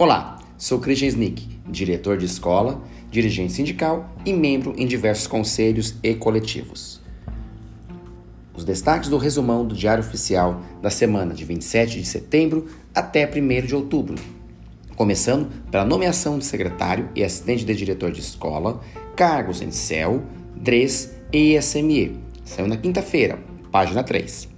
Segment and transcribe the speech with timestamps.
[0.00, 6.14] Olá, sou Christian Snick, diretor de escola, dirigente sindical e membro em diversos conselhos e
[6.14, 7.02] coletivos.
[8.56, 13.66] Os destaques do resumão do Diário Oficial da semana de 27 de setembro até 1
[13.66, 14.14] de outubro.
[14.96, 18.80] Começando pela nomeação de secretário e assistente de diretor de escola,
[19.14, 20.22] cargos em CEL,
[20.56, 22.18] DRES e ISME.
[22.42, 23.38] Saiu na quinta-feira,
[23.70, 24.48] página 3.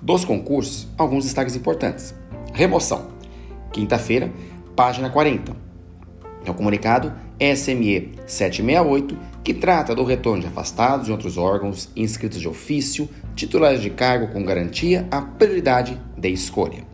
[0.00, 2.14] Dos concursos, alguns destaques importantes.
[2.54, 3.18] Remoção.
[3.72, 4.32] Quinta-feira,
[4.78, 5.56] página 40.
[6.44, 12.40] É o comunicado SME 768, que trata do retorno de afastados de outros órgãos, inscritos
[12.40, 16.84] de ofício, titulares de cargo com garantia à prioridade de escolha.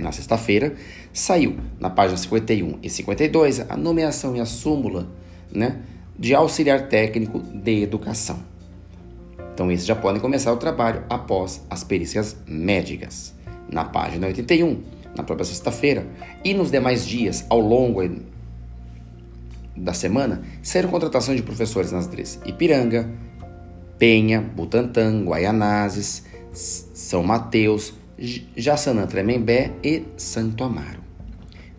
[0.00, 0.74] Na sexta-feira,
[1.12, 5.06] saiu, na página 51 e 52, a nomeação e a súmula
[5.54, 5.82] né,
[6.18, 8.40] de auxiliar técnico de educação.
[9.54, 13.32] Então, esses já podem começar o trabalho após as perícias médicas.
[13.70, 14.82] Na página 81,
[15.16, 16.06] na própria sexta-feira,
[16.44, 18.00] e nos demais dias ao longo
[19.76, 23.10] da semana, serão contratações de professores nas três Ipiranga,
[23.98, 27.94] Penha, Butantã, Guaianazes, São Mateus,
[28.56, 31.00] Jaçanã Tremembé e Santo Amaro.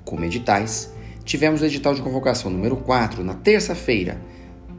[0.04, 0.94] Como editais,
[1.24, 4.20] tivemos o edital de convocação número 4 na terça-feira,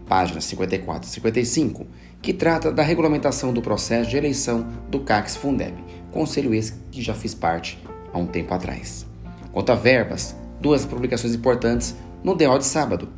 [0.09, 1.87] páginas 54 e 55,
[2.21, 5.75] que trata da regulamentação do processo de eleição do CACS Fundeb,
[6.11, 7.79] conselho esse que já fiz parte
[8.13, 9.07] há um tempo atrás.
[9.53, 13.09] Quanto a verbas, duas publicações importantes no DO de sábado.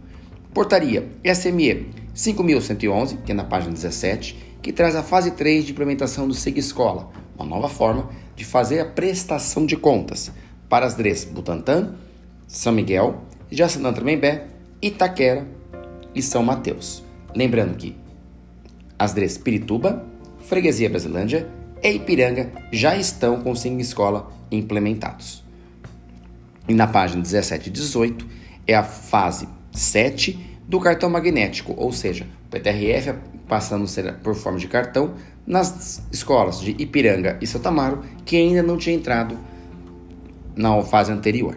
[0.52, 6.26] Portaria SME 5111, que é na página 17, que traz a fase 3 de implementação
[6.26, 10.32] do SIG Escola, uma nova forma de fazer a prestação de contas
[10.68, 11.94] para as DREs Butantã,
[12.46, 14.46] São Miguel, Jacinã Tremembé,
[14.80, 15.46] Itaquera
[16.14, 17.02] e São Mateus.
[17.34, 17.96] Lembrando que
[18.98, 20.04] as DREs Pirituba,
[20.40, 21.48] Freguesia Brasilândia
[21.84, 25.44] e Ipiranga já estão com o SIG Escola implementados.
[26.66, 28.26] E na página 17 e 18
[28.66, 33.14] é a fase 7 do cartão magnético, ou seja, o PTRF
[33.46, 33.86] passando
[34.22, 35.14] por forma de cartão
[35.46, 39.38] nas escolas de Ipiranga e Santamaro que ainda não tinha entrado
[40.56, 41.56] na fase anterior.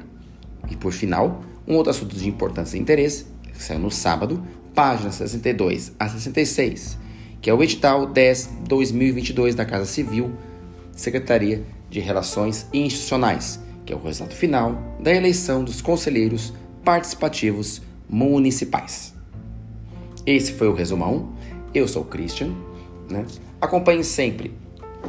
[0.69, 4.45] E por final, um outro assunto de importância e interesse, que saiu no sábado,
[4.75, 6.97] páginas 62 a 66,
[7.41, 10.31] que é o edital 10-2022 da Casa Civil,
[10.91, 16.53] Secretaria de Relações Institucionais, que é o resultado final da eleição dos conselheiros
[16.83, 19.13] participativos municipais.
[20.25, 21.29] Esse foi o resumão.
[21.73, 22.53] Eu sou o Christian.
[23.09, 23.25] Né?
[23.61, 24.53] Acompanhe sempre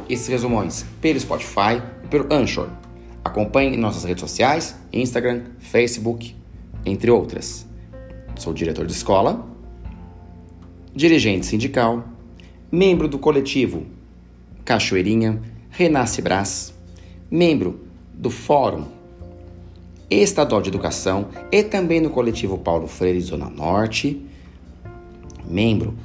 [0.07, 2.69] esses resumões pelo Spotify e pelo Anchor.
[3.23, 6.35] Acompanhe nossas redes sociais, Instagram, Facebook,
[6.85, 7.67] entre outras.
[8.37, 9.45] Sou diretor de escola,
[10.95, 12.07] dirigente sindical,
[12.71, 13.85] membro do coletivo
[14.63, 16.73] Cachoeirinha, Renasce Brás,
[17.29, 17.81] membro
[18.13, 18.85] do Fórum
[20.09, 24.23] Estadual de Educação e também no coletivo Paulo Freire Zona Norte,
[25.45, 25.95] membro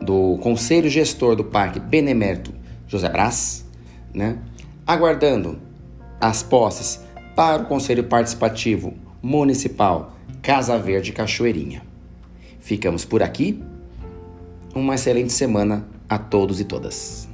[0.00, 2.52] do Conselho Gestor do Parque Benemérito
[2.86, 3.64] José Brás,
[4.14, 4.38] né?
[4.86, 5.58] aguardando
[6.20, 7.00] as posses
[7.34, 11.82] para o Conselho Participativo Municipal Casa Verde Cachoeirinha.
[12.60, 13.62] Ficamos por aqui.
[14.76, 17.26] Uma excelente semana a todos e todas.